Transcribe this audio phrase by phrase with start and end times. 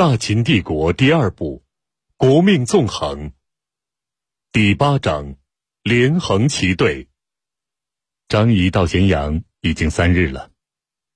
[0.00, 1.62] 大秦帝国第二部，
[2.16, 3.32] 国命纵横。
[4.50, 5.36] 第八章，
[5.82, 7.10] 连横齐队。
[8.26, 10.50] 张仪到咸阳已经三日了，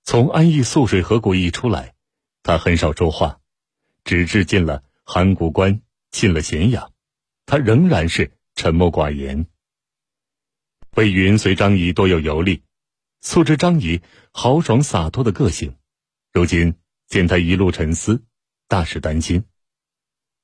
[0.03, 1.95] 从安邑涑水河谷一出来，
[2.43, 3.41] 他很少说话，
[4.05, 5.81] 直至进了函谷关，
[6.11, 6.93] 进了咸阳，
[7.47, 9.47] 他仍然是沉默寡言。
[10.95, 12.63] 魏云随张仪多有游历，
[13.23, 15.75] 素知张仪豪爽洒脱的个性，
[16.35, 16.75] 如今
[17.07, 18.23] 见他一路沉思。
[18.67, 19.45] 大是担心，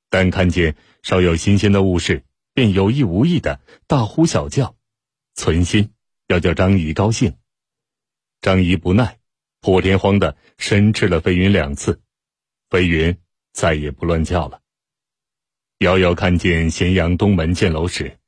[0.09, 4.77] 但看见稍有新鲜的物事，便有意无意的大呼小叫，
[5.35, 5.93] 存心
[6.27, 7.37] 要叫张仪高兴。
[8.41, 9.19] 张仪不耐，
[9.61, 12.01] 破天荒的申斥了飞云两次，
[12.69, 13.19] 飞云
[13.53, 14.61] 再也不乱叫了。
[15.79, 18.19] 遥遥看见咸阳东门箭楼时，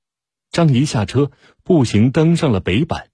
[0.51, 1.30] 张仪下车
[1.62, 3.10] 步行登上了北板，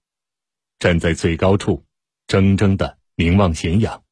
[0.79, 1.85] 站在最高处，
[2.27, 4.03] 怔怔的凝望咸阳，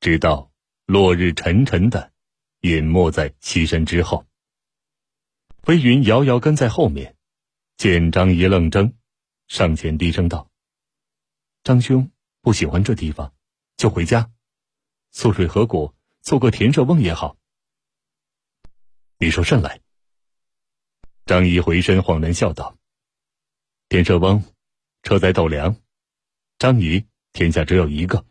[0.00, 0.47] 直到。
[0.88, 2.14] 落日沉沉的，
[2.60, 4.24] 隐没在西山之后。
[5.62, 7.14] 飞云遥遥跟在后面，
[7.76, 8.94] 见张仪愣怔，
[9.48, 10.50] 上前低声道
[11.62, 13.34] ：“张兄不喜欢这地方，
[13.76, 14.30] 就回家。
[15.10, 17.36] 素水河谷做个田舍翁也好。”
[19.20, 19.82] 你说甚来？
[21.26, 22.78] 张仪回身恍然笑道
[23.90, 24.42] ：“田舍翁，
[25.02, 25.76] 车载斗量，
[26.56, 28.24] 张仪天下只有一个。”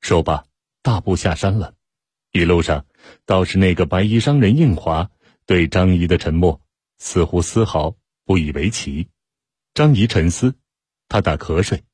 [0.00, 0.46] 说罢。
[0.84, 1.74] 大步下山了，
[2.30, 2.84] 一路上
[3.24, 5.10] 倒是那个白衣商人应华
[5.46, 6.60] 对张仪的沉默
[6.98, 7.96] 似乎丝毫
[8.26, 9.08] 不以为奇。
[9.72, 10.54] 张仪沉思，
[11.08, 11.84] 他打瞌睡。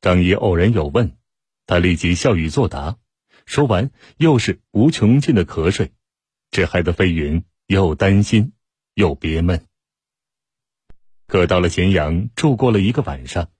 [0.00, 1.18] 张仪偶然有问，
[1.66, 2.96] 他立即笑语作答。
[3.44, 5.92] 说完，又是无穷尽的瞌睡，
[6.50, 8.54] 这害得飞云又担心
[8.94, 9.66] 又憋闷。
[11.26, 13.50] 可到了咸阳，住过了一个晚上，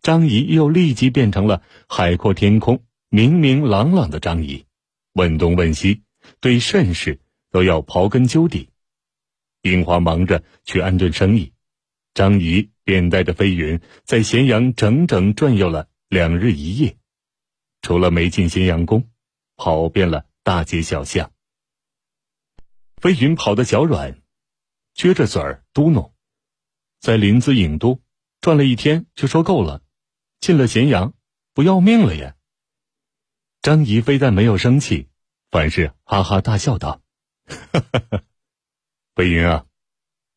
[0.00, 2.82] 张仪又立即变成了海阔天空。
[3.12, 4.66] 明明朗朗的张仪，
[5.14, 6.04] 问东问西，
[6.38, 7.18] 对甚事
[7.50, 8.68] 都要刨根究底。
[9.62, 11.52] 樱花忙着去安顿生意，
[12.14, 16.98] 张仪便带着飞云在咸阳整整转悠了两日一夜，
[17.82, 19.10] 除了没进咸阳宫，
[19.56, 21.32] 跑遍了大街小巷。
[22.98, 24.22] 飞云跑得脚软，
[24.94, 26.12] 撅着嘴儿嘟哝
[27.02, 28.00] ：“在临淄郢都
[28.40, 29.82] 转了一天，就说够了，
[30.38, 31.12] 进了咸阳，
[31.54, 32.36] 不要命了呀！”
[33.62, 35.10] 张仪非但没有生气，
[35.50, 37.02] 反是哈哈大笑道
[37.44, 38.22] ：“哈哈哈，
[39.14, 39.66] 飞云啊，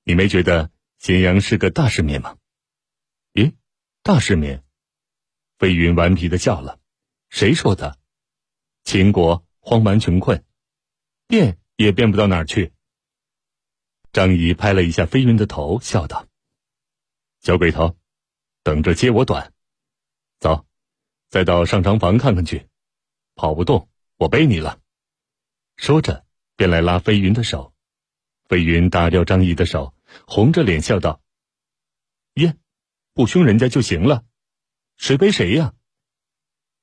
[0.04, 2.38] 你没觉得咸阳是个大世面吗
[3.32, 3.54] ？”“咦，
[4.02, 4.66] 大世面？”
[5.58, 6.82] 飞云顽皮的笑了
[7.30, 7.98] ：“谁说的？
[8.84, 10.44] 秦国荒蛮穷困，
[11.26, 12.74] 变也变不到哪儿去。”
[14.12, 16.28] 张仪拍了一下飞云的头，笑道
[17.40, 17.98] ：“小鬼头，
[18.64, 19.54] 等着揭我短。
[20.40, 20.66] 走，
[21.30, 22.68] 再到上长房看看去。”
[23.36, 24.80] 跑不动，我背你了。
[25.76, 27.74] 说着，便来拉飞云的手。
[28.48, 29.94] 飞云打掉张仪的手，
[30.28, 31.22] 红着脸笑道
[32.36, 32.56] ：“耶，
[33.14, 34.24] 不凶人家就行了，
[34.98, 35.74] 谁背谁呀？”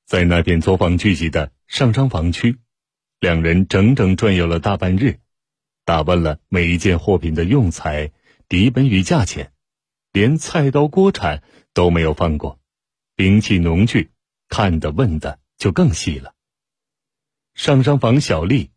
[0.06, 2.58] 在那片作坊聚集的上商房区，
[3.20, 5.20] 两人整整转悠了大半日，
[5.84, 8.10] 打问了每一件货品的用材、
[8.48, 9.52] 底本与价钱，
[10.12, 12.58] 连菜刀锅铲都没有放过，
[13.14, 14.10] 兵器农具
[14.48, 16.34] 看的问的就更细了。
[17.54, 18.70] 上商房小丽，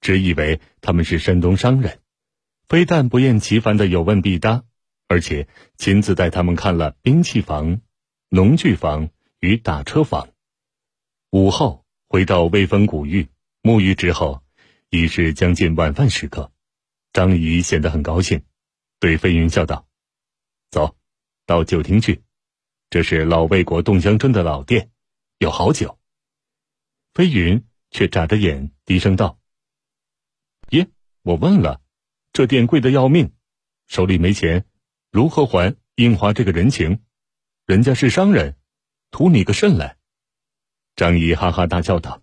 [0.00, 2.00] 只以为他们是山东商人，
[2.68, 4.64] 非但不厌其烦的有问必答，
[5.08, 7.80] 而且亲自带他们看了兵器房、
[8.28, 9.10] 农具房
[9.40, 10.30] 与打车房。
[11.30, 13.28] 午后回到威风古域
[13.62, 14.42] 沐浴之后，
[14.88, 16.50] 已是将近晚饭时刻。
[17.12, 18.44] 张仪显得很高兴，
[19.00, 19.86] 对飞云笑道
[20.70, 20.96] ：“走，
[21.44, 22.22] 到酒厅去，
[22.88, 24.90] 这是老魏国洞乡村的老店，
[25.38, 25.98] 有好酒。”
[27.12, 27.64] 飞云。
[27.90, 29.38] 却眨着眼，低声道
[30.70, 30.88] ：“耶，
[31.22, 31.80] 我问了，
[32.32, 33.32] 这店贵的要命，
[33.86, 34.64] 手里没钱，
[35.10, 37.02] 如何还英华这个人情？
[37.66, 38.56] 人家是商人，
[39.10, 39.96] 图你个甚来？”
[40.94, 42.22] 张仪哈哈大笑道：“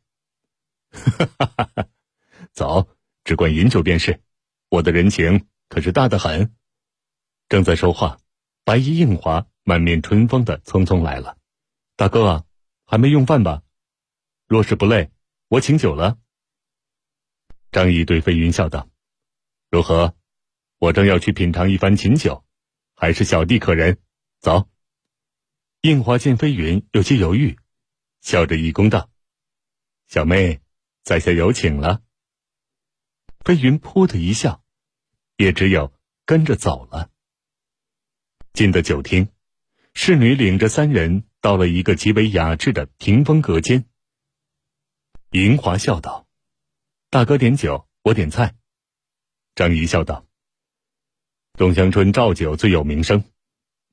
[0.91, 1.87] 哈哈哈哈
[2.53, 2.87] 走，
[3.23, 4.21] 只管饮酒便是，
[4.69, 6.55] 我的人情可是大的很。”
[7.49, 8.19] 正在说话，
[8.63, 11.37] 白衣应华满面春风的匆匆来了
[11.97, 12.45] ：“大哥啊，
[12.85, 13.63] 还没用饭吧？
[14.47, 15.11] 若是不累。”
[15.49, 16.17] 我请酒了。
[17.71, 18.89] 张毅对飞云笑道
[19.71, 20.15] ：“如何？
[20.77, 22.43] 我正要去品尝一番琴酒，
[22.95, 23.97] 还是小弟可人。”
[24.39, 24.69] 走。
[25.81, 27.57] 应华见飞云有些犹豫，
[28.21, 29.09] 笑着一躬道
[30.07, 30.59] ：“小妹，
[31.03, 32.01] 在下有请了。”
[33.45, 34.61] 飞云噗的一笑，
[35.37, 35.93] 也只有
[36.25, 37.09] 跟着走了。
[38.51, 39.29] 进的酒厅，
[39.93, 43.85] 侍女领着三人到了一个极为雅致的屏风隔间。
[45.31, 46.25] 银华笑道
[47.11, 48.55] ：“大哥点酒，我点菜。
[49.55, 50.25] 张仪笑道
[51.53, 53.25] ：“东乡春照酒最有名声，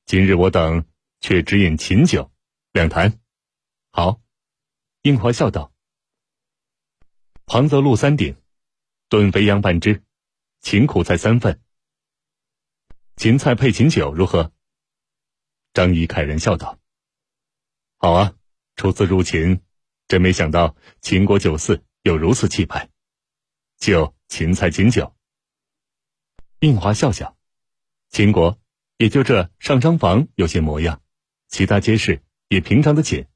[0.05, 0.85] 今日我等
[1.19, 2.31] 却只饮秦酒，
[2.71, 3.19] 两坛。”
[3.91, 4.21] 好。
[5.01, 5.73] 应华笑道
[7.45, 8.41] ：“庞泽路三鼎，
[9.09, 10.03] 炖肥羊半只，
[10.61, 11.61] 秦苦菜三份。
[13.17, 14.53] 芹菜配秦酒如何？”
[15.73, 16.79] 张仪慨然笑道
[17.99, 18.35] ：“好啊，
[18.77, 19.64] 初次入秦，
[20.07, 22.89] 真没想到秦国酒肆有如此气派。
[23.77, 25.15] 就芹菜秦酒。”
[26.59, 27.37] 应华笑笑
[28.09, 28.59] ：“秦国
[28.97, 31.01] 也就这上张房有些模样，
[31.47, 33.27] 其他街市也平常的紧。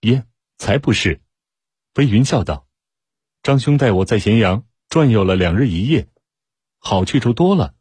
[0.00, 0.24] 耶，
[0.58, 1.20] 才不是。”
[1.94, 2.66] 飞云笑道
[3.42, 6.08] ：“张兄带我在咸阳转悠了两日一夜，
[6.78, 7.74] 好去处多了，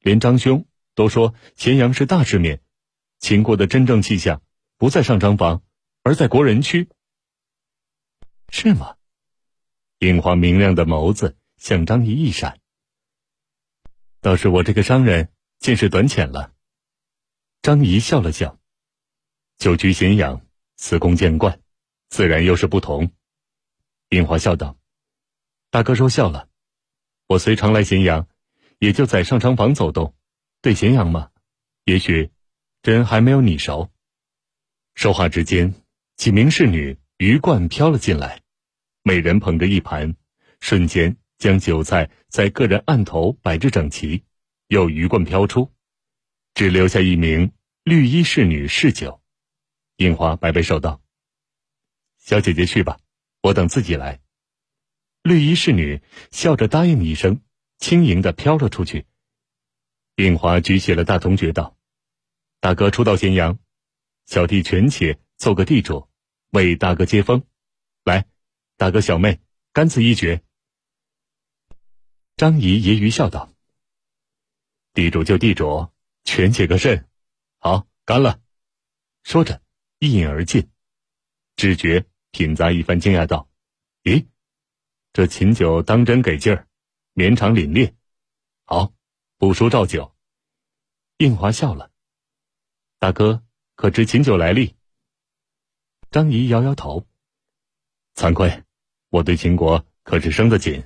[0.00, 2.62] 连张兄都说咸阳是大世面。”
[3.18, 4.42] 秦国的真正气象
[4.76, 5.62] 不在上张房，
[6.04, 6.88] 而在国人区，
[8.50, 8.96] 是吗？
[9.98, 12.60] 樱花明亮的眸子向张仪一闪。
[14.20, 16.52] 倒是我这个商人见识短浅了。
[17.62, 18.58] 张仪笑了笑，
[19.56, 20.40] 久居咸阳，
[20.76, 21.60] 司空见惯，
[22.08, 23.12] 自然又是不同。
[24.08, 24.76] 樱花笑道
[25.70, 26.48] ：“大哥说笑了，
[27.26, 28.28] 我虽常来咸阳，
[28.78, 30.14] 也就在上张房走动，
[30.60, 31.30] 对咸阳嘛，
[31.84, 32.30] 也许。”
[32.80, 33.90] 真还没有你熟。
[34.94, 35.74] 说话之间，
[36.14, 38.42] 几名侍女鱼贯飘了进来，
[39.02, 40.14] 每人捧着一盘，
[40.60, 44.22] 瞬间将酒菜在个人案头摆置整齐，
[44.68, 45.72] 又鱼贯飘出，
[46.54, 47.50] 只留下一名
[47.82, 49.20] 绿衣侍女侍酒。
[49.96, 51.02] 樱花摆摆手道
[52.22, 53.00] ：“小姐姐去吧，
[53.42, 54.20] 我等自己来。”
[55.24, 56.00] 绿衣侍女
[56.30, 57.40] 笑着答应一声，
[57.78, 59.06] 轻盈的飘了出去。
[60.14, 61.76] 樱花举起了大铜爵道。
[62.60, 63.58] 大哥初到咸阳，
[64.24, 66.07] 小弟权且做个地主，
[66.50, 67.44] 为大哥接风。
[68.04, 68.26] 来，
[68.76, 69.40] 大哥小妹，
[69.72, 70.42] 干此一决。
[72.36, 73.52] 张仪揶揄笑道
[74.94, 75.90] ：“地主就地主，
[76.24, 77.08] 权且个甚？
[77.58, 78.40] 好，干了。”
[79.24, 79.60] 说着
[79.98, 80.70] 一饮而尽。
[81.56, 83.50] 知觉品咂一番，惊讶道
[84.04, 84.26] ：“咦，
[85.12, 86.68] 这秦酒当真给劲儿，
[87.12, 87.92] 绵长凛冽。
[88.64, 88.94] 好，
[89.36, 90.14] 不输赵酒。”
[91.18, 91.90] 应华笑了。
[93.00, 94.77] 大哥，可知秦酒来历？
[96.10, 97.06] 张仪摇摇头，
[98.14, 98.64] 惭愧，
[99.10, 100.84] 我对秦国可是生得紧。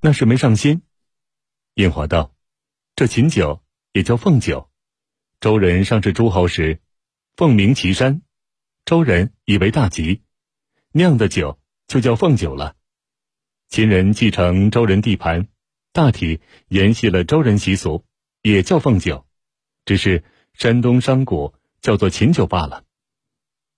[0.00, 0.82] 那是没上心。
[1.74, 2.34] 印华道
[2.94, 3.62] ：“这秦酒
[3.92, 4.70] 也叫凤酒，
[5.40, 6.80] 周人上至诸侯时，
[7.36, 8.22] 凤鸣岐山，
[8.84, 10.22] 周人以为大吉，
[10.92, 12.76] 酿的酒就叫凤酒了。
[13.68, 15.48] 秦人继承周人地盘，
[15.92, 18.04] 大体沿袭了周人习俗，
[18.42, 19.26] 也叫凤酒，
[19.84, 20.22] 只是。”
[20.54, 22.83] 山东商贾叫做秦酒罢了。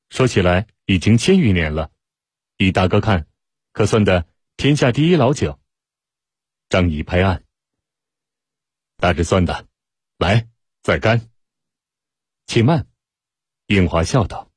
[0.08, 1.90] 说起来已经千余年了，
[2.56, 3.26] 以大哥看，
[3.72, 4.26] 可算得
[4.56, 5.60] 天下第一老酒。
[6.68, 7.44] 张仪拍案，
[8.96, 9.66] 大致算的。
[10.18, 10.48] 来，
[10.82, 11.30] 再干。
[12.46, 12.88] 且慢，
[13.66, 14.50] 应华笑道：“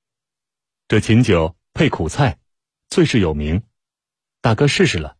[0.87, 2.39] 这秦酒配苦菜，
[2.87, 3.63] 最是有名。
[4.41, 5.17] 大哥试试了。”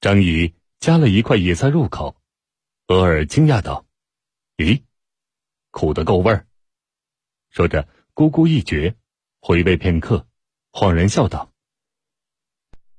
[0.00, 2.20] 张仪夹了一块野菜入口，
[2.86, 3.86] 俄尔惊讶道
[4.58, 4.84] ：“咦？”
[5.72, 6.46] 苦的够味儿，
[7.50, 8.94] 说着咕咕一嚼，
[9.48, 10.28] 回味片刻，
[10.72, 11.50] 恍然笑道：“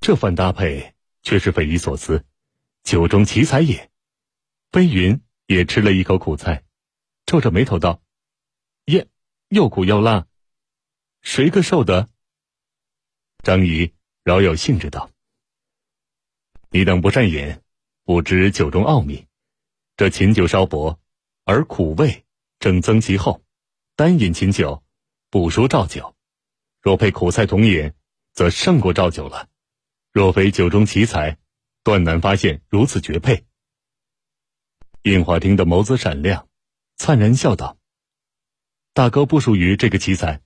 [0.01, 2.25] 这番搭配却是匪夷所思，
[2.81, 3.91] 酒中奇才也。”
[4.73, 6.63] 飞云也吃了一口苦菜，
[7.27, 8.01] 皱着眉头道
[8.85, 9.07] ：“耶，
[9.49, 10.25] 又苦又辣，
[11.21, 12.09] 谁个受得？”
[13.45, 15.11] 张仪饶有兴致道
[16.71, 17.61] ：“你等不善饮，
[18.05, 19.27] 不知酒中奥秘。
[19.97, 20.99] 这秦酒稍薄，
[21.43, 22.25] 而苦味。”
[22.57, 23.43] 正增其厚，
[23.95, 24.83] 单饮秦酒，
[25.29, 26.15] 不输赵酒；
[26.81, 27.93] 若配苦菜同饮，
[28.33, 29.49] 则胜过赵酒了。
[30.11, 31.37] 若非酒中奇才，
[31.83, 33.45] 断难发现如此绝配。
[35.03, 36.47] 印华听的眸子闪亮，
[36.95, 37.77] 灿然笑道
[38.93, 40.41] ：“大哥不属于这个奇才。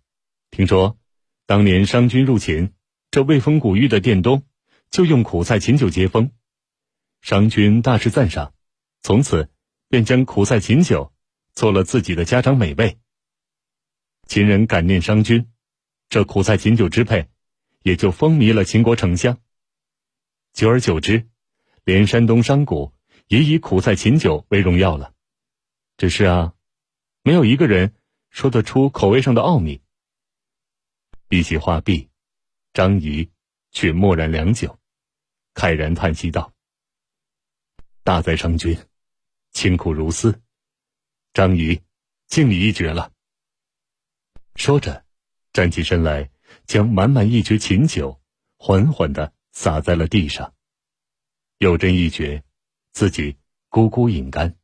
[0.52, 0.98] 听说
[1.46, 2.74] 当年商军入秦，
[3.12, 4.44] 这未封古玉的店东
[4.90, 6.32] 就用苦菜秦酒接风，
[7.22, 8.54] 商军大是赞赏，
[9.02, 9.50] 从此
[9.90, 11.12] 便将苦菜秦酒。”
[11.56, 12.98] 做了自己的家常美味。
[14.26, 15.53] 秦人感念商君，
[16.14, 17.28] 这苦菜秦酒之配，
[17.82, 19.42] 也就风靡了秦国城乡。
[20.54, 21.28] 久而久之，
[21.86, 22.94] 连山东商贾
[23.30, 25.16] 也以苦菜秦酒为荣耀了。
[25.98, 26.54] 只是啊，
[27.24, 27.96] 没有一个人
[28.30, 29.82] 说得出口味上的奥秘。
[31.28, 32.12] 比起画壁，
[32.74, 33.32] 张仪
[33.72, 34.78] 却默然良久，
[35.56, 36.54] 慨然叹息道
[38.06, 38.78] ：“大哉商君，
[39.50, 40.40] 清苦如斯。”
[41.34, 41.82] 张仪，
[42.28, 43.12] 敬你一绝了。
[44.56, 45.03] 说着，
[45.54, 46.32] 站起身来，
[46.66, 48.20] 将满满一爵琴酒
[48.58, 50.54] 缓缓的洒在了地上。
[51.60, 52.44] 有斟一爵，
[52.92, 53.38] 自己
[53.70, 54.58] 咕咕饮干。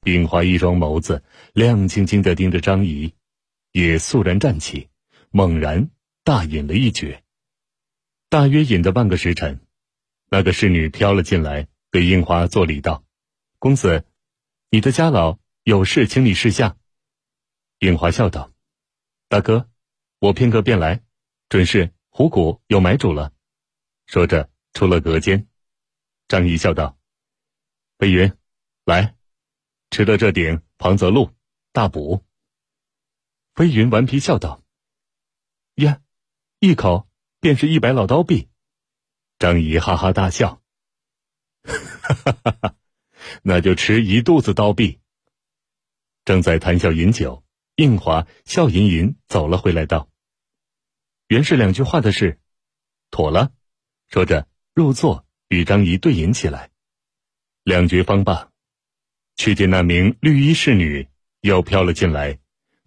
[0.00, 1.22] 秉华一双眸子
[1.52, 3.14] 亮晶晶的盯着张仪，
[3.72, 4.88] 也肃然站起，
[5.30, 5.90] 猛然
[6.24, 7.22] 大饮了一爵。
[8.30, 9.60] 大约饮的半个时辰，
[10.30, 13.04] 那个侍女飘了进来，对应华作礼道
[13.58, 14.04] ：“公子，
[14.70, 16.76] 你的家老有事，请你示下。”
[17.80, 18.52] 应华笑道
[19.28, 19.70] ：“大哥，
[20.20, 21.02] 我片刻便来，
[21.50, 23.32] 准是虎骨有买主了。”
[24.06, 25.46] 说着出了隔间。
[26.28, 26.98] 张仪笑道
[27.98, 28.32] ：“飞云，
[28.84, 29.14] 来。”
[29.90, 31.30] 吃了这顶庞泽鹿，
[31.72, 32.24] 大补。
[33.54, 34.62] 飞云顽皮笑道
[35.76, 36.00] ：“呀，
[36.58, 37.08] 一口
[37.40, 38.48] 便是一百老刀币。”
[39.38, 40.62] 张仪哈哈大笑
[41.64, 42.76] ：“哈哈哈哈，
[43.42, 45.00] 那就吃一肚子刀币。”
[46.24, 47.42] 正在谈笑饮酒，
[47.78, 50.08] 应华笑吟吟走了回来，道
[51.28, 52.40] ：“原是两句话的事，
[53.08, 53.52] 妥了。”
[54.10, 56.72] 说着入座，与张仪对饮起来。
[57.62, 58.50] 两局方罢。
[59.36, 61.06] 却见那名绿衣侍女
[61.42, 62.40] 又飘了进来，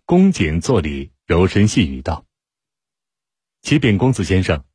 [0.04, 2.26] 恭谨作礼，柔声细语道
[3.64, 4.66] ：“启禀公子先生，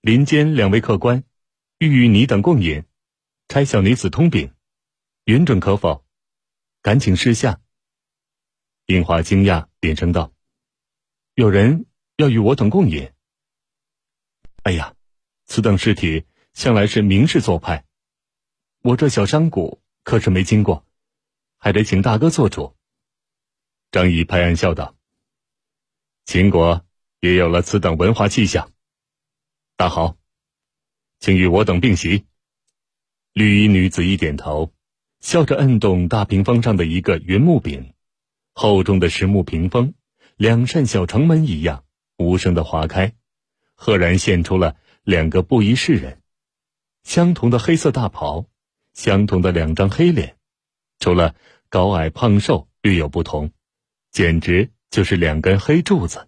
[0.00, 1.24] 林间两位客官
[1.76, 2.84] 欲与你等共饮，
[3.48, 4.54] 差小女子通禀，
[5.24, 6.06] 允准可否？
[6.80, 7.60] 赶请示下。”
[8.88, 10.32] 樱花惊讶，连声道
[11.36, 11.84] ：“有人
[12.16, 13.12] 要与我等共饮？
[14.62, 14.94] 哎呀，
[15.44, 17.84] 此等事体向来是明士做派，
[18.80, 20.86] 我这小山谷可是没经过。”
[21.60, 22.76] 还得请大哥做主。
[23.90, 24.96] 张仪拍案笑道
[26.24, 26.86] ：“秦国
[27.20, 28.72] 也有了此等文化气象，
[29.76, 30.16] 大好，
[31.20, 32.24] 请与我等并席。”
[33.34, 34.72] 绿衣女子一点头，
[35.20, 37.92] 笑着摁动大屏风上的一个圆木柄，
[38.60, 39.94] 厚重的实木屏风，
[40.36, 41.84] 两扇小城门一样，
[42.16, 43.14] 无声的划开，
[43.76, 44.74] 赫然现出了
[45.04, 46.20] 两个不一世人，
[47.04, 48.46] 相同的黑色大袍，
[48.94, 50.38] 相同的两张黑脸。
[50.98, 51.36] 除了
[51.68, 53.52] 高矮胖瘦略有不同，
[54.10, 56.26] 简直就是两根黑柱子。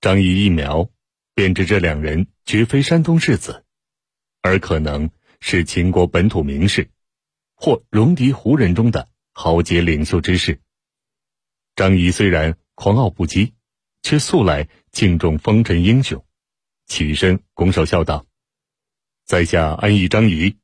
[0.00, 0.88] 张仪一瞄，
[1.34, 3.66] 便知这两人绝非山东士子，
[4.40, 5.10] 而可能
[5.40, 6.88] 是秦国本土名士，
[7.54, 10.62] 或戎狄胡人中的豪杰领袖之士。
[11.76, 13.52] 张仪虽然狂傲不羁，
[14.02, 16.24] 却素来敬重风尘英雄，
[16.86, 18.26] 起身拱手笑道
[19.26, 20.56] ：“在下安邑张仪，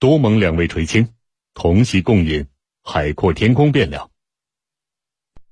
[0.00, 1.14] 多蒙两位垂青。”
[1.54, 2.46] 同席共饮，
[2.82, 4.10] 海阔天空便了。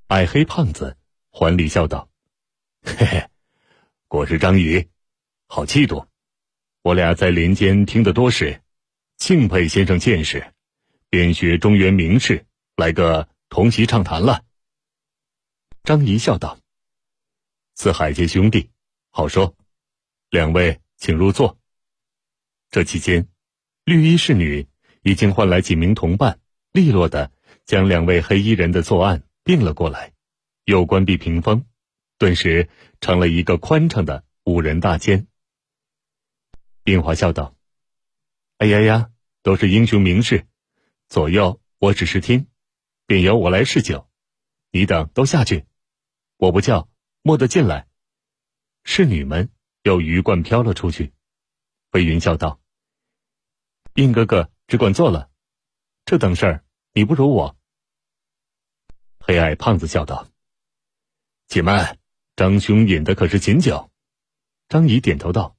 [0.09, 0.97] 矮黑胖子
[1.31, 2.09] 还礼笑道
[2.83, 3.29] ：“嘿嘿，
[4.07, 4.89] 果是张仪，
[5.49, 6.07] 好气度。
[6.83, 8.61] 我俩在林间听得多时，
[9.17, 10.53] 敬佩先生见识，
[11.11, 12.47] 便学中原名士
[12.77, 14.43] 来个同席畅谈了。”
[15.87, 16.59] 张仪笑道
[17.77, 18.71] ：“四海皆兄弟，
[19.11, 19.55] 好说。
[20.31, 21.61] 两位请入座。”
[22.73, 23.29] 这期间，
[23.85, 24.67] 绿衣侍女。
[25.03, 26.41] 已经换来几名同伴，
[26.73, 27.31] 利落的
[27.65, 30.13] 将两位黑衣人的作案并了过来，
[30.65, 31.65] 又关闭屏风，
[32.19, 32.69] 顿时
[33.01, 35.29] 成了一个宽敞的五人大间。
[36.83, 37.55] 冰华笑道
[38.59, 39.11] ：“哎呀呀，
[39.45, 40.49] 都是英雄名士，
[41.09, 42.49] 左右我只是听，
[43.07, 44.11] 便由我来侍酒，
[44.73, 45.67] 你等都下去，
[46.37, 46.89] 我不叫，
[47.23, 47.89] 莫得进来。”
[48.85, 49.51] 侍女们
[49.83, 51.13] 又鱼贯飘了出去。
[51.91, 52.61] 飞云笑道
[53.95, 55.31] ：“应哥哥。”只管做了，
[56.05, 57.57] 这等事儿你不如我。
[59.21, 60.29] 黑矮胖子笑道
[61.47, 61.97] ：“且慢，
[62.35, 63.93] 张兄饮的可是琴酒？”
[64.69, 65.57] 张仪点头道：“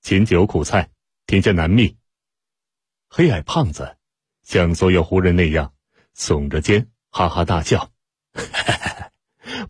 [0.00, 0.92] 琴酒苦菜，
[1.26, 1.98] 天下难觅。”
[3.10, 3.98] 黑矮胖子
[4.44, 5.74] 像所有胡人那样
[6.14, 7.92] 耸着肩，哈哈大笑：“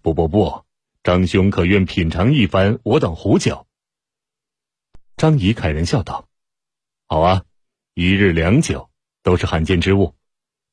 [0.03, 0.65] 不不不，
[1.03, 3.67] 张兄可愿品尝一番我等胡酒？”
[5.17, 6.29] 张仪凯然笑道
[7.07, 7.45] ：“好啊。”
[7.97, 8.91] 一日两酒
[9.23, 10.17] 都是罕见之物，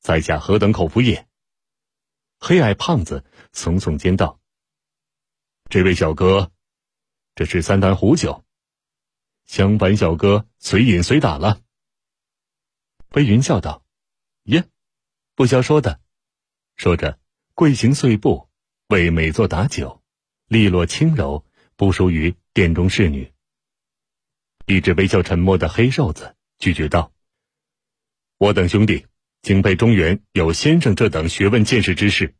[0.00, 1.28] 在下何等口福也？
[2.40, 4.40] 黑矮胖子耸耸肩道
[5.70, 6.50] ：“这位小哥，
[7.36, 8.44] 这是三坛壶酒，
[9.44, 11.62] 相反小哥随饮随打了。”
[13.10, 13.84] 飞云笑道
[14.50, 14.68] ：“耶，
[15.36, 16.00] 不消说的。”
[16.74, 17.20] 说着
[17.54, 18.48] 跪行碎步，
[18.92, 20.02] 为美作打酒，
[20.48, 21.46] 利落轻柔，
[21.76, 23.32] 不输于殿中侍女。
[24.66, 26.36] 一直微笑沉默的黑瘦子。
[26.58, 27.10] 拒绝道
[28.36, 29.06] ：“我等兄弟
[29.40, 32.34] 敬佩中原有先生这等学问见识之士，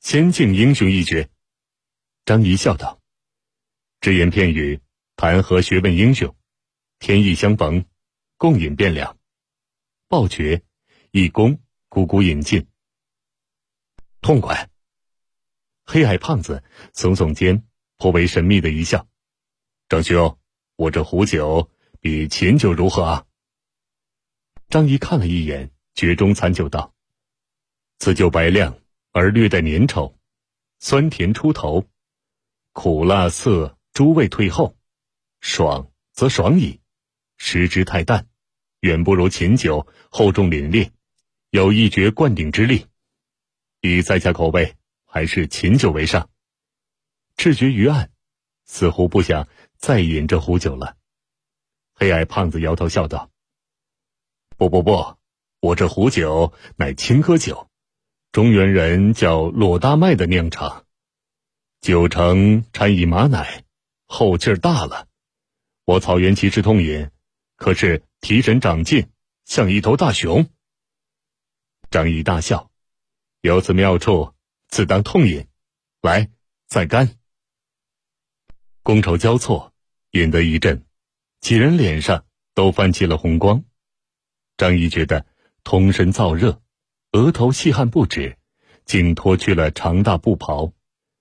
[0.00, 1.28] 先敬英雄一绝。”
[2.24, 2.98] 张仪笑道
[4.00, 4.80] ：“只言片语，
[5.14, 6.34] 谈何学问英雄？
[6.98, 7.84] 天意相逢，
[8.38, 9.18] 共饮便了。”
[10.08, 10.62] 报爵，
[11.10, 11.58] 一躬，
[11.90, 12.66] 咕咕饮尽。
[14.22, 14.69] 痛快！
[15.92, 16.62] 黑矮胖子
[16.94, 17.64] 耸耸肩，
[17.96, 19.08] 颇为神秘的一笑
[19.90, 20.38] ：“张兄，
[20.76, 21.68] 我这壶酒
[21.98, 23.26] 比秦酒如何啊？
[24.68, 26.94] 张仪看了一眼，绝中残酒道
[27.98, 28.78] ：“此酒白亮
[29.10, 30.14] 而略带粘稠，
[30.78, 31.88] 酸甜出头，
[32.70, 34.76] 苦辣涩诸味退后，
[35.40, 36.80] 爽则爽矣。
[37.36, 38.28] 食之太淡，
[38.78, 40.92] 远不如秦酒厚重凛冽，
[41.50, 42.86] 有一绝灌顶之力。
[43.80, 44.76] 以在下口味，
[45.10, 46.30] 还是秦酒为上。”
[47.36, 48.10] 赤绝于案，
[48.64, 50.96] 似乎不想再饮这壶酒了。
[51.94, 53.30] 黑矮胖子摇头笑道。
[54.56, 55.16] 不不不，
[55.60, 57.68] 我这壶酒乃青稞酒，
[58.30, 60.84] 中原人叫骆大麦的酿成，
[61.80, 63.64] 酒成掺以马奶，
[64.04, 65.08] 后劲儿大了。
[65.86, 67.10] 我草原骑士痛饮，
[67.56, 69.10] 可是提神长劲，
[69.46, 70.46] 像一头大熊。
[71.90, 72.70] 张仪大笑，
[73.40, 74.34] 有此妙处，
[74.70, 75.46] 自当痛饮。
[76.00, 76.30] 来，
[76.66, 77.18] 再干。
[78.82, 79.74] 觥筹交错，
[80.12, 80.86] 饮得一阵，
[81.40, 82.24] 几人脸上
[82.54, 83.64] 都泛起了红光。
[84.56, 85.26] 张仪觉得
[85.64, 86.62] 通身燥热，
[87.12, 88.38] 额头细汗不止，
[88.84, 90.72] 竟脱去了长大布袍，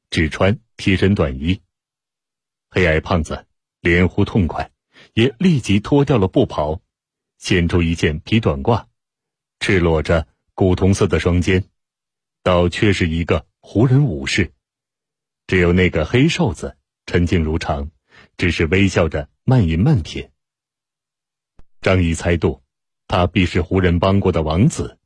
[0.09, 1.61] 只穿贴身短衣。
[2.69, 3.47] 黑矮胖子
[3.81, 4.71] 连呼痛快，
[5.13, 6.81] 也立即脱掉了布袍，
[7.37, 8.85] 显出一件皮短褂，
[9.59, 11.69] 赤裸着古铜色的双肩，
[12.49, 14.53] 倒却是一个胡人武士。
[15.45, 17.91] 只有那个黑瘦子沉静如常，
[18.37, 20.31] 只是微笑着慢饮慢品。
[21.79, 22.63] 张仪猜度。
[23.11, 24.99] 他必是胡人帮国的王子，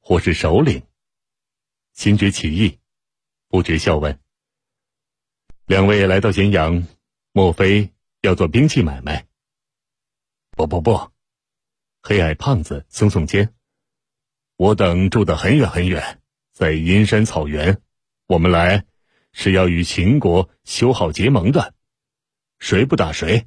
[0.00, 0.82] 或是首领。
[1.92, 2.78] 心觉起意，
[3.48, 4.18] 不觉笑问
[5.66, 6.86] ：“两位来到咸阳，
[7.32, 9.26] 莫非要做兵器买卖
[10.56, 11.12] ？”“不不不。”
[12.00, 13.54] 黑矮胖子耸耸肩
[14.56, 16.22] ，“我等住得很远很远，
[16.54, 17.82] 在阴山草原。
[18.26, 18.86] 我们来
[19.32, 21.74] 是要与秦国修好结盟的，
[22.58, 23.46] 谁不打谁。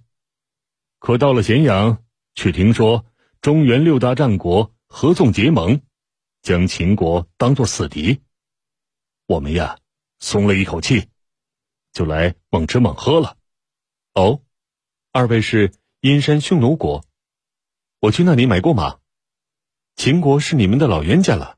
[0.99, 2.03] 可到了咸阳，
[2.35, 3.03] 却听说。”
[3.39, 5.81] 中原六大战国合纵结盟，
[6.41, 8.19] 将秦国当作死敌。
[9.27, 9.77] 我们呀，
[10.17, 11.07] 松了一口气，
[11.93, 13.37] 就来猛吃猛喝了。
[14.15, 14.41] 哦，
[15.11, 17.05] 二位是阴山匈奴国，
[17.99, 18.97] 我去那里买过马。
[19.95, 21.56] 秦国是你们的老冤家了。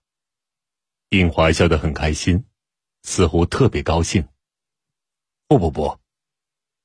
[1.09, 2.45] 印华笑得很开心，
[3.01, 4.27] 似乎特别高兴。
[5.47, 5.99] 不不不，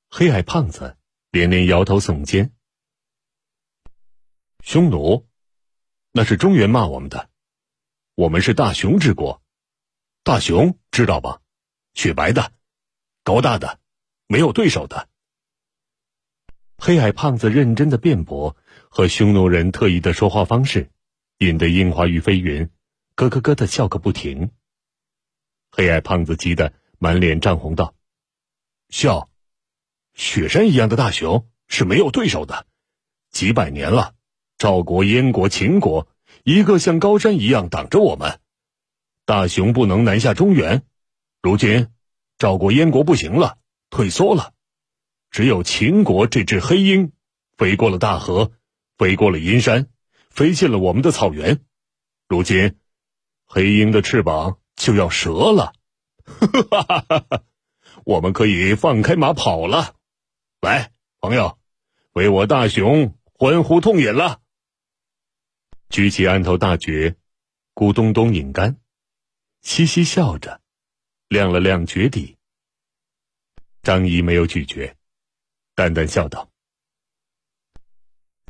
[0.08, 0.96] 黑矮胖子
[1.30, 2.50] 连连摇头耸肩。
[4.62, 5.28] 匈奴，
[6.10, 7.28] 那是中原骂我们的。
[8.14, 9.42] 我们是大熊之国，
[10.22, 11.42] 大熊知道吧？
[11.92, 12.50] 雪白的，
[13.24, 13.78] 高大的，
[14.26, 15.10] 没有对手的。
[16.78, 18.56] 黑矮胖子认真的辩驳
[18.88, 20.90] 和匈奴人特意的说话方式，
[21.38, 22.70] 引得樱花与飞云
[23.14, 24.50] 咯咯咯的笑个不停。
[25.70, 27.94] 黑矮胖子急得满脸涨红道
[28.90, 29.29] ：“笑，
[30.14, 32.66] 雪山一样的大熊是没有对手的，
[33.31, 34.14] 几百年了。”
[34.57, 36.09] 赵国、燕国、秦国，
[36.44, 38.40] 一个像高山一样挡着我们。
[39.24, 40.85] 大熊不能南下中原，
[41.42, 41.88] 如今
[42.38, 43.59] 赵国、燕国不行了，
[43.90, 44.55] 退缩了。
[45.31, 47.12] 只有秦国这只黑鹰，
[47.57, 48.53] 飞过了大河，
[48.96, 49.88] 飞过了阴山，
[50.31, 51.64] 飞进了我们的草原。
[52.29, 52.77] 如今，
[53.44, 55.72] 黑鹰的翅膀就要折了。
[58.04, 59.94] 我们可以放开马跑了。
[60.61, 61.59] 来，朋友，
[62.12, 64.40] 为我大熊欢呼痛饮了。
[65.90, 67.16] 举起案头大爵，
[67.74, 68.78] 咕咚咚饮干，
[69.61, 70.61] 嘻嘻笑着，
[71.28, 72.37] 亮了亮爵底。
[73.83, 74.96] 张仪没有拒绝，
[75.74, 76.50] 淡淡笑道：“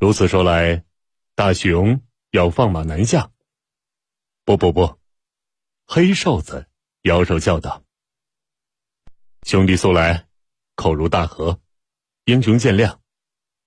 [0.00, 0.84] 如此说来，
[1.34, 3.32] 大雄要放马南下
[4.44, 4.98] ？”“不不不！”
[5.86, 6.66] 黑瘦子
[7.02, 7.84] 摇手叫道
[9.42, 10.26] ：“兄弟速来，
[10.74, 11.60] 口如大河，
[12.24, 12.98] 英雄见谅。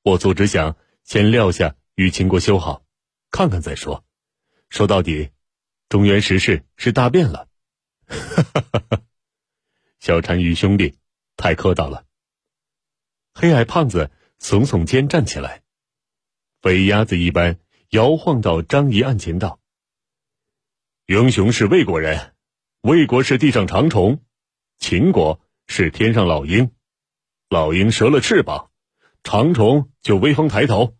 [0.01, 2.83] 我族只想先撂下与秦国修好。”
[3.29, 4.05] 看看再说，
[4.69, 5.31] 说到底，
[5.89, 7.49] 中原时势是大变了。
[9.99, 10.97] 小单于兄弟，
[11.35, 12.05] 太客套了。
[13.33, 15.61] 黑矮胖子耸耸肩站起来，
[16.61, 17.59] 飞鸭子一般
[17.89, 19.59] 摇晃到张仪案前道
[21.07, 22.35] ：“英雄是魏国人，
[22.81, 24.25] 魏国是地上长虫，
[24.77, 26.73] 秦国是天上老鹰。
[27.49, 28.71] 老鹰折了翅膀，
[29.23, 30.95] 长虫就威风抬头。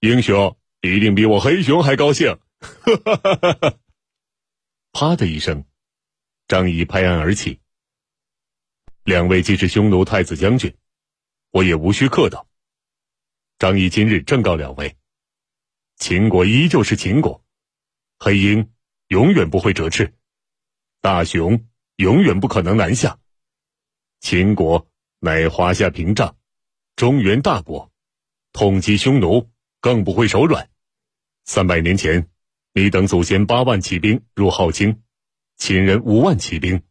[0.00, 2.40] 英雄。”一定比我黑熊还高兴！
[4.90, 5.64] 啪的一声，
[6.48, 7.60] 张仪拍案而起。
[9.04, 10.76] 两位既是匈奴太子将军，
[11.52, 12.48] 我也无需客套。
[13.60, 14.96] 张仪今日正告两位：
[15.98, 17.44] 秦国依旧是秦国，
[18.18, 18.72] 黑鹰
[19.12, 20.14] 永远不会折翅，
[21.02, 23.18] 大熊永远不可能南下。
[24.20, 26.34] 秦国乃华夏屏障，
[26.96, 27.92] 中原大国，
[28.54, 30.70] 痛击匈奴，更不会手软。
[31.44, 32.26] 三百年前，
[32.72, 35.02] 你等祖先八万骑兵入镐京，
[35.58, 36.82] 秦人五万骑兵，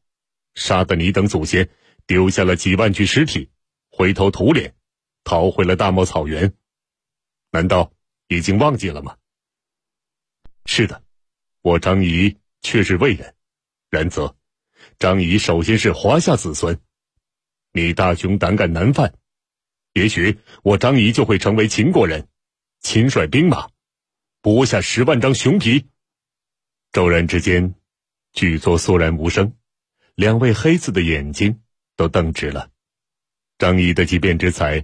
[0.53, 1.67] 杀得你等祖先
[2.05, 3.49] 丢下了几万具尸体，
[3.89, 4.75] 灰头土脸，
[5.23, 6.53] 逃回了大漠草原。
[7.49, 7.91] 难道
[8.27, 9.17] 已经忘记了吗？
[10.67, 11.03] 是的，
[11.61, 13.35] 我张仪却是魏人，
[13.89, 14.35] 然则
[14.97, 16.79] 张仪首先是华夏子孙。
[17.71, 19.13] 你大雄胆敢南犯，
[19.93, 22.27] 也许我张仪就会成为秦国人，
[22.79, 23.69] 亲率兵马，
[24.41, 25.85] 剥下十万张熊皮。
[26.91, 27.75] 骤然之间，
[28.33, 29.55] 剧作肃然无声，
[30.15, 31.61] 两位黑子的眼睛
[31.95, 32.69] 都瞪直了。
[33.59, 34.83] 张仪的机变之才，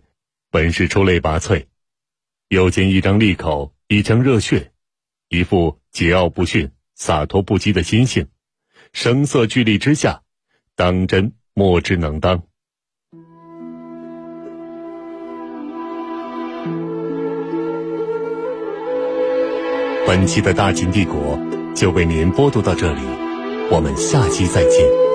[0.51, 1.65] 本是出类拔萃，
[2.49, 4.71] 又见一张利口，一腔热血，
[5.29, 8.27] 一副桀骜不驯、洒脱不羁的心性，
[8.93, 10.21] 声色俱厉之下，
[10.75, 12.43] 当真莫之能当。
[20.05, 21.37] 本期的大秦帝国
[21.75, 23.01] 就为您播读到这里，
[23.69, 25.06] 我们下期再见。